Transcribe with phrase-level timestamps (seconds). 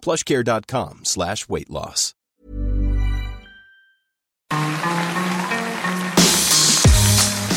[0.00, 2.14] plushcare.com slash weight loss.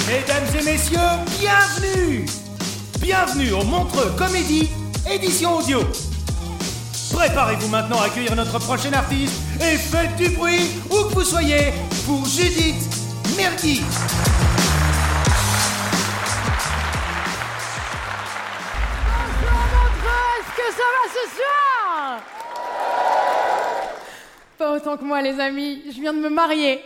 [0.07, 0.99] Mesdames et messieurs,
[1.39, 2.25] bienvenue
[3.01, 4.69] Bienvenue au Montreux Comédie,
[5.09, 5.79] édition audio.
[7.11, 11.73] Préparez-vous maintenant à accueillir notre prochain artiste et faites du bruit où que vous soyez
[12.05, 12.75] pour Judith
[13.35, 13.81] Mergui.
[20.39, 21.70] Est-ce que ça va ce soir?
[24.61, 25.81] Pas autant que moi, les amis.
[25.87, 26.81] Je viens de me marier.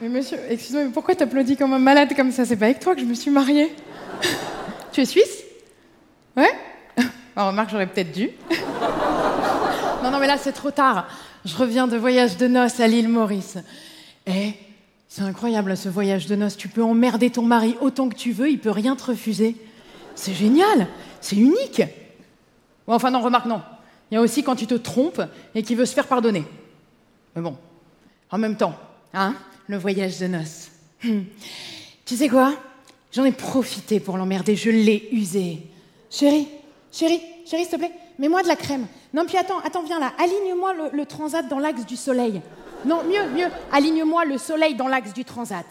[0.00, 2.46] Mais monsieur, excuse-moi, mais pourquoi t'applaudis comme un malade comme ça?
[2.46, 3.70] C'est pas avec toi que je me suis mariée.
[4.92, 5.44] tu es suisse?
[6.38, 6.48] Ouais
[7.36, 8.30] En remarque, j'aurais peut-être dû.
[10.02, 11.06] non, non, mais là, c'est trop tard.
[11.44, 13.58] Je reviens de voyage de noces à l'île Maurice.
[14.26, 14.54] Eh,
[15.06, 16.56] c'est incroyable ce voyage de noces.
[16.56, 19.54] Tu peux emmerder ton mari autant que tu veux, il peut rien te refuser.
[20.14, 20.86] C'est génial,
[21.20, 21.82] c'est unique.
[22.94, 23.62] Enfin non, remarque non.
[24.10, 25.20] Il y a aussi quand tu te trompes
[25.54, 26.44] et qu'il veut se faire pardonner.
[27.36, 27.56] Mais bon,
[28.30, 28.74] en même temps,
[29.12, 29.34] hein,
[29.66, 30.70] le voyage de noces.
[31.04, 31.24] Hum.
[32.04, 32.54] Tu sais quoi?
[33.12, 35.58] J'en ai profité pour l'emmerder, je l'ai usé.
[36.10, 36.48] Chérie,
[36.90, 38.86] chérie, chérie, s'il te plaît, mets-moi de la crème.
[39.12, 42.40] Non, puis attends, attends, viens là, aligne-moi le, le transat dans l'axe du soleil.
[42.84, 45.66] Non, mieux, mieux, aligne-moi le soleil dans l'axe du transat.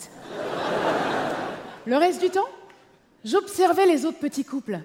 [1.86, 2.48] Le reste du temps,
[3.24, 4.80] j'observais les autres petits couples.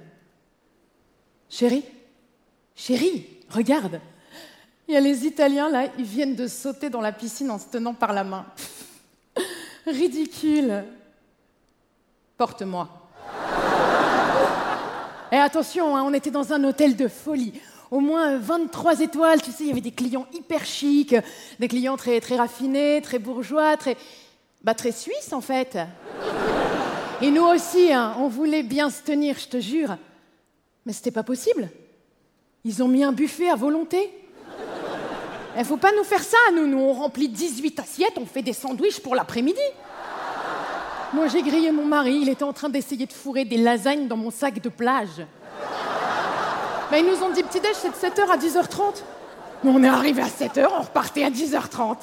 [1.51, 1.85] Chérie,
[2.75, 4.01] chérie, regarde.
[4.89, 7.67] Il y a les Italiens là, ils viennent de sauter dans la piscine en se
[7.67, 8.47] tenant par la main.
[9.87, 10.85] Ridicule.
[12.37, 12.89] Porte-moi.
[15.31, 17.55] Et attention, hein, on était dans un hôtel de folie.
[17.91, 21.17] Au moins 23 étoiles, tu sais, il y avait des clients hyper chics,
[21.59, 23.97] des clients très, très raffinés, très bourgeois, très.
[24.63, 25.79] Bah, très suisses en fait.
[27.21, 29.97] Et nous aussi, hein, on voulait bien se tenir, je te jure.
[30.87, 31.69] Mais c'était pas possible.
[32.65, 34.13] Ils ont mis un buffet à volonté.
[35.59, 36.67] Il faut pas nous faire ça, nous.
[36.67, 39.61] Nous, on remplit 18 assiettes, on fait des sandwichs pour l'après-midi.
[41.13, 44.17] Moi, j'ai grillé mon mari, il était en train d'essayer de fourrer des lasagnes dans
[44.17, 45.27] mon sac de plage.
[46.91, 49.03] Mais ils nous ont dit petit déj, c'est de 7h à 10h30.
[49.63, 51.97] Mais on est arrivé à 7h, on repartait à 10h30.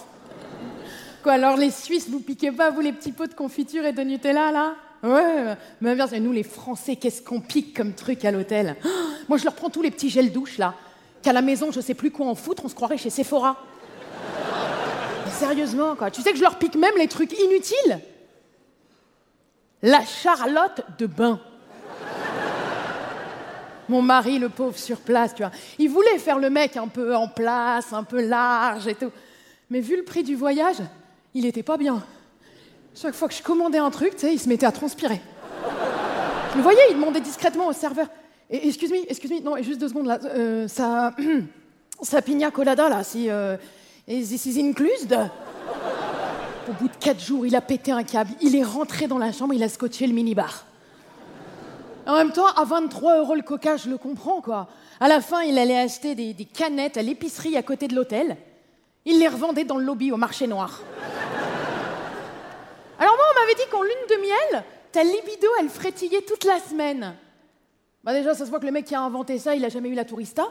[1.23, 4.01] Quoi, alors les Suisses, vous piquez pas, vous, les petits pots de confiture et de
[4.01, 4.75] Nutella, là?
[5.01, 8.75] Ouais, mais bien, nous, les Français, qu'est-ce qu'on pique comme truc à l'hôtel?
[9.29, 10.73] Moi, je leur prends tous les petits gels douche, là.
[11.21, 13.57] Qu'à la maison, je sais plus quoi en foutre, on se croirait chez Sephora.
[15.25, 16.11] Mais sérieusement, quoi.
[16.11, 17.99] Tu sais que je leur pique même les trucs inutiles?
[19.81, 21.39] La charlotte de bain.
[23.87, 25.51] Mon mari, le pauvre, sur place, tu vois.
[25.77, 29.11] Il voulait faire le mec un peu en place, un peu large et tout.
[29.69, 30.77] Mais vu le prix du voyage,
[31.33, 32.03] il était pas bien.
[32.95, 35.21] Chaque fois que je commandais un truc, il se mettait à transpirer.
[36.55, 38.07] Vous voyez, il demandait discrètement au serveur
[38.49, 40.17] Excuse-moi, excuse-moi, non, juste deux secondes là.
[40.25, 41.13] Euh, ça.
[42.25, 43.29] pina colada là, si.
[43.29, 43.57] Euh,
[44.07, 44.47] is this
[46.67, 48.31] Au bout de quatre jours, il a pété un câble.
[48.41, 50.65] Il est rentré dans la chambre, il a scotché le minibar.
[52.07, 54.67] En même temps, à 23 euros le coca, je le comprends, quoi.
[54.99, 58.35] À la fin, il allait acheter des canettes à l'épicerie à côté de l'hôtel.
[59.05, 60.81] Il les revendait dans le lobby au marché noir.
[63.49, 67.15] M'avait dit qu'en lune de miel, ta libido, elle frétillait toute la semaine.
[68.03, 69.89] Bah déjà, ça se voit que le mec qui a inventé ça, il a jamais
[69.89, 70.43] eu la tourista.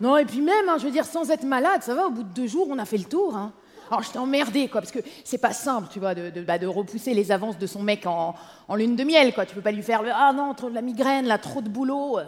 [0.00, 2.22] Non, et puis même, hein, je veux dire, sans être malade, ça va, au bout
[2.22, 3.36] de deux jours, on a fait le tour.
[3.36, 3.52] Hein.
[3.90, 7.12] Alors, j'étais emmerdée, quoi, parce que c'est pas simple, tu vois, de, de- bah, repousser
[7.12, 8.34] les avances de son mec en,
[8.76, 9.44] lune de miel, quoi.
[9.44, 12.18] Tu peux pas lui faire Ah non, trop de la migraine, là, trop de boulot.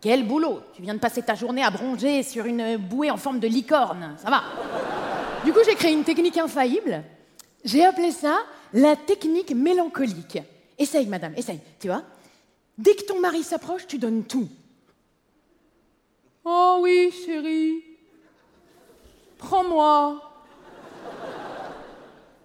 [0.00, 0.60] Quel boulot?
[0.74, 4.14] Tu viens de passer ta journée à bronger sur une bouée en forme de licorne,
[4.18, 4.42] ça va.
[5.46, 7.04] Du coup, j'ai créé une technique infaillible.
[7.64, 8.36] J'ai appelé ça
[8.72, 10.40] la technique mélancolique.
[10.76, 12.02] Essaye, madame, essaye, tu vois.
[12.76, 14.48] Dès que ton mari s'approche, tu donnes tout.
[16.44, 17.80] Oh oui, chérie.
[19.38, 20.20] Prends-moi.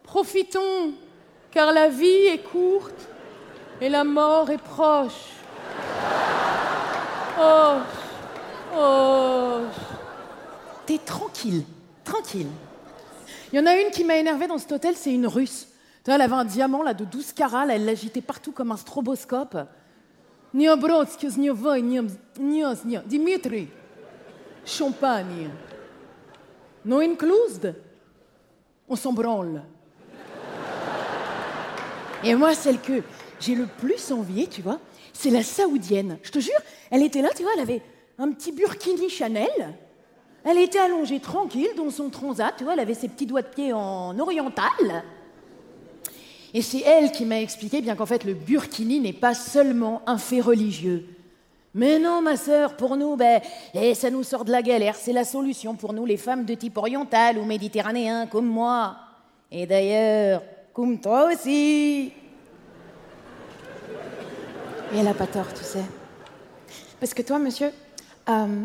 [0.03, 0.93] Profitons,
[1.49, 3.09] car la vie est courte
[3.81, 5.31] et la mort est proche.
[7.39, 7.77] Oh,
[8.77, 9.57] oh.
[10.85, 11.63] T'es tranquille,
[12.03, 12.45] tranquille.
[13.51, 15.67] Il y en a une qui m'a énervée dans cet hôtel, c'est une russe.
[16.07, 19.57] Elle avait un diamant là de 12 carats, elle l'agitait partout comme un stroboscope.
[23.05, 23.67] Dimitri,
[24.65, 25.49] champagne.
[26.83, 27.75] No included.
[28.89, 29.61] On s'en branle.
[32.23, 33.01] Et moi, celle que
[33.39, 34.79] j'ai le plus enviée, tu vois,
[35.13, 36.17] c'est la saoudienne.
[36.23, 36.59] Je te jure,
[36.89, 37.81] elle était là, tu vois, elle avait
[38.17, 39.75] un petit burkini Chanel.
[40.43, 43.47] Elle était allongée tranquille dans son transat, tu vois, elle avait ses petits doigts de
[43.47, 45.03] pied en oriental.
[46.53, 50.17] Et c'est elle qui m'a expliqué bien qu'en fait le burkini n'est pas seulement un
[50.17, 51.05] fait religieux.
[51.73, 53.41] Mais non, ma sœur, pour nous, ben,
[53.73, 54.95] eh, ça nous sort de la galère.
[54.95, 58.97] C'est la solution pour nous, les femmes de type oriental ou méditerranéen, comme moi.
[59.49, 62.11] Et d'ailleurs, comme toi aussi.
[64.93, 65.85] Et elle n'a pas tort, tu sais.
[66.99, 67.71] Parce que toi, monsieur,
[68.27, 68.63] euh,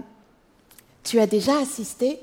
[1.07, 2.19] tu as déjà assisté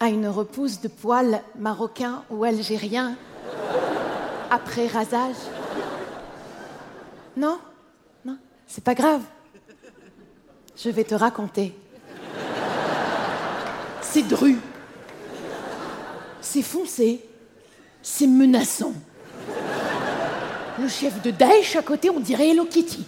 [0.00, 3.16] à une repousse de poils marocains ou algériens
[4.50, 5.36] après rasage?
[7.36, 7.58] Non?
[8.24, 8.38] Non?
[8.66, 9.20] C'est pas grave.
[10.74, 11.76] Je vais te raconter.
[14.00, 14.56] C'est dru.
[16.40, 17.22] C'est foncé.
[18.02, 18.94] C'est menaçant.
[20.80, 23.04] Le chef de Daesh à côté, on dirait Hello Kitty.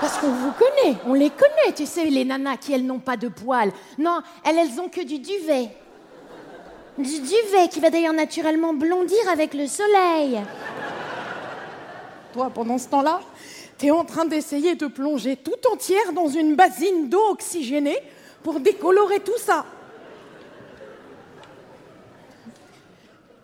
[0.00, 3.16] Parce qu'on vous connaît, on les connaît, tu sais, les nanas qui, elles, n'ont pas
[3.16, 3.72] de poils.
[3.98, 5.70] Non, elles, elles ont que du duvet.
[6.98, 10.40] Du duvet qui va d'ailleurs naturellement blondir avec le soleil.
[12.32, 13.20] Toi, pendant ce temps-là,
[13.76, 17.98] t'es en train d'essayer de plonger tout entière dans une basine d'eau oxygénée
[18.42, 19.64] pour décolorer tout ça.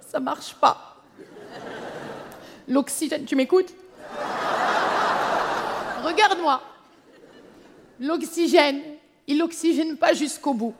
[0.09, 0.97] Ça marche pas.
[2.69, 3.75] L'oxygène, tu m'écoutes?
[6.05, 6.63] Regarde-moi.
[8.01, 8.81] L'oxygène,
[9.27, 10.75] il n'oxygène pas jusqu'au bout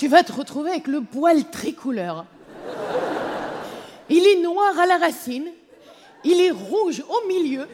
[0.00, 2.24] tu vas te retrouver avec le poil tricouleur.
[4.08, 5.48] Il est noir à la racine,
[6.24, 7.68] il est rouge au milieu,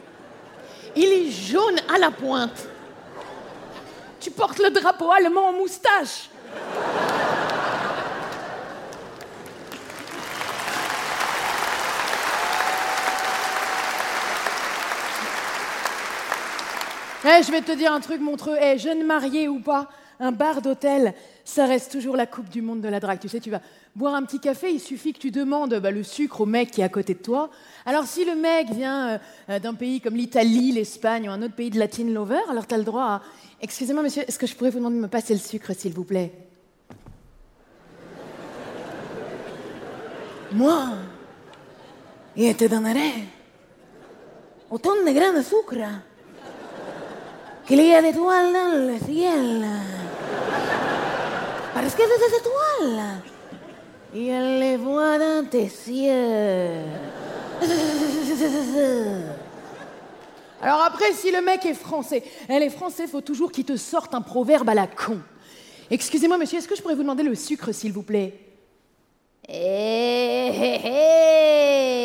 [0.96, 2.66] il est jaune à la pointe.
[4.18, 6.28] Tu portes le drapeau allemand en moustache.
[17.28, 18.56] Eh, je vais te dire un truc, Montreux.
[18.60, 19.88] Eh, jeune marié ou pas,
[20.20, 21.12] un bar d'hôtel,
[21.44, 23.18] ça reste toujours la coupe du monde de la drague.
[23.18, 23.60] Tu sais, tu vas
[23.96, 26.82] boire un petit café, il suffit que tu demandes bah, le sucre au mec qui
[26.82, 27.50] est à côté de toi.
[27.84, 29.18] Alors si le mec vient euh,
[29.50, 32.74] euh, d'un pays comme l'Italie, l'Espagne ou un autre pays de Latin lover, alors tu
[32.74, 33.22] as le droit à...
[33.60, 36.04] Excusez-moi monsieur, est-ce que je pourrais vous demander de me passer le sucre, s'il vous
[36.04, 36.32] plaît?
[40.52, 40.90] Moi?
[42.36, 43.10] Y te donaré
[44.70, 46.02] autant de gran azúcar
[47.66, 49.66] qu'il y a d'étoiles dans le ciel.
[51.74, 53.02] Parce que des étoiles.
[54.14, 56.84] Elle les voit dans tes yeux.
[60.62, 64.14] Alors après, si le mec est français, elle est français, faut toujours qu'il te sorte
[64.14, 65.20] un proverbe à la con.
[65.90, 68.32] Excusez-moi, monsieur, est-ce que je pourrais vous demander le sucre, s'il vous plaît?
[69.48, 71.95] Eh, eh, eh.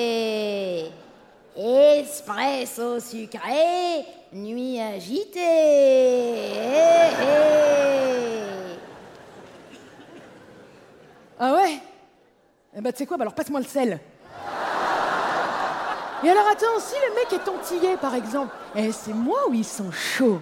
[1.56, 5.42] Espresso sucré, nuit agitée.
[11.38, 11.80] Ah ouais?
[12.78, 14.00] Eh ben tu sais quoi, bah alors passe-moi le sel.
[16.24, 19.66] Et alors attends, si le mec est antillais par exemple, eh c'est moi ou ils
[19.66, 20.40] sont chauds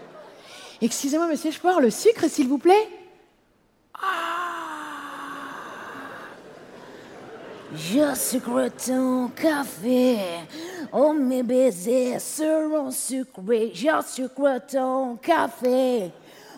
[0.82, 2.88] Excusez-moi monsieur, je peux le sucre s'il vous plaît?
[7.72, 10.18] Je sucre ton café,
[10.92, 13.72] oh mes baisers seront sucrés.
[13.76, 16.12] Je sucre ton café,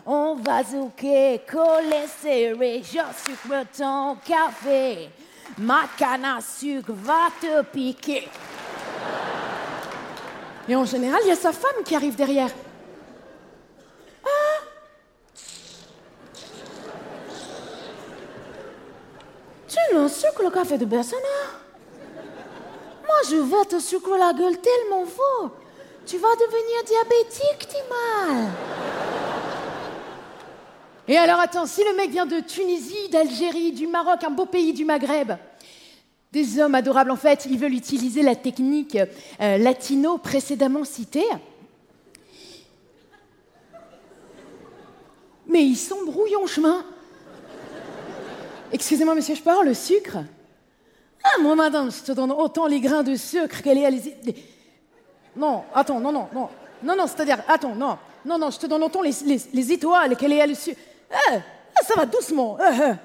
[0.06, 2.82] on va zouker, coller serré.
[2.82, 5.10] Je sucre ton café,
[5.58, 8.30] ma canne à sucre va te piquer.
[10.70, 12.52] Et en général, il y a sa femme qui arrive derrière.
[19.94, 21.22] Le sucre le café de Bessana
[23.04, 25.52] Moi, je vais te sucrer la gueule tellement fort.
[26.06, 28.52] Tu vas devenir diabétique, Timal.
[31.08, 34.72] Et alors, attends, si le mec vient de Tunisie, d'Algérie, du Maroc, un beau pays
[34.72, 35.34] du Maghreb,
[36.32, 38.98] Des hommes adorables, en fait, ils veulent utiliser la technique
[39.42, 41.28] euh, latino précédemment citée.
[45.48, 46.86] Mais ils s'embrouillent en chemin.
[48.74, 50.18] Excusez-moi, monsieur, je parle, le sucre
[51.24, 53.92] Ah, moi, madame, je te donne autant les grains de sucre qu'elle est à.
[55.36, 56.50] Non, attends, non, non, non.
[56.84, 57.98] Non, non, c'est-à-dire, attends, non.
[58.26, 59.14] Non, non, je te donne autant les,
[59.54, 60.80] les, étoiles qu'elle est à sucre.
[61.12, 61.40] Ah,
[61.76, 62.58] ah, ça va doucement.
[62.60, 62.96] Ah, ah.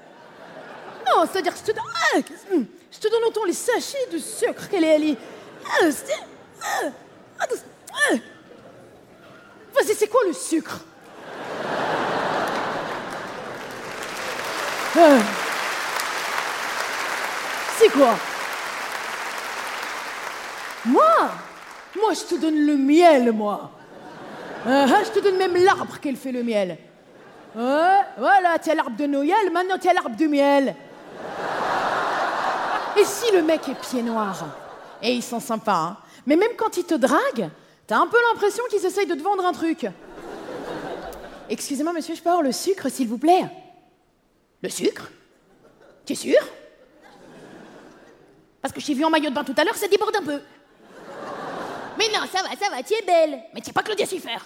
[1.05, 2.59] Non, c'est-à-dire, je te donne...
[2.59, 2.65] Hmm.
[2.91, 5.17] Je te donne autant les sachets de sucre qu'elle est.
[5.65, 5.85] Ah,
[6.61, 6.89] ah,
[7.39, 8.15] ah,
[9.73, 10.79] Vas-y, c'est quoi le sucre?
[17.93, 18.15] Quoi
[20.85, 21.29] Moi
[21.95, 23.71] Moi, je te donne le miel, moi.
[24.65, 26.77] je te donne même l'arbre qu'elle fait le miel.
[27.53, 30.75] voilà, tu as l'arbre de Noël, maintenant tu as l'arbre du miel.
[32.99, 34.45] Et si le mec est pied noir
[35.01, 37.49] Et ils sont sympas, hein Mais même quand il te drague,
[37.85, 39.85] t'as un peu l'impression qu'ils essayent de te vendre un truc.
[41.49, 43.45] Excusez-moi, monsieur, je peux avoir le sucre, s'il vous plaît?
[44.61, 45.09] Le sucre?
[46.05, 46.39] Tu es sûr?
[48.61, 50.41] Parce que j'ai vu en maillot de bain tout à l'heure, ça déborde un peu.
[51.97, 53.39] Mais non, ça va, ça va, tu es belle.
[53.53, 54.37] Mais tu es pas Claudia Schiffer.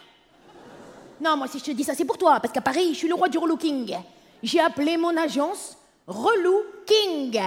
[1.20, 3.08] Non, moi, si je te dis ça, c'est pour toi, parce qu'à Paris, je suis
[3.08, 3.96] le roi du relooking.
[4.42, 5.78] J'ai appelé mon agence
[6.08, 7.40] Relou King.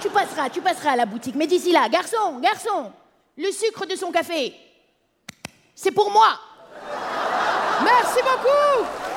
[0.00, 1.34] Tu passeras, tu passeras à la boutique.
[1.36, 2.92] Mais d'ici là, garçon, garçon,
[3.36, 4.54] le sucre de son café,
[5.74, 6.28] c'est pour moi.
[7.84, 9.07] Merci beaucoup.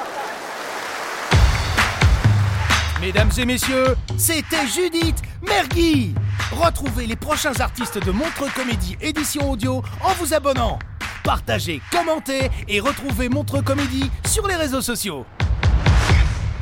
[3.02, 6.14] Mesdames et messieurs, c'était Judith Mergui.
[6.52, 10.78] Retrouvez les prochains artistes de Montre Comédie édition audio en vous abonnant.
[11.24, 15.26] Partagez, commentez et retrouvez Montre Comédie sur les réseaux sociaux.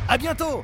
[0.08, 0.63] À bientôt